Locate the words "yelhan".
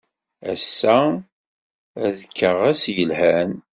2.95-3.51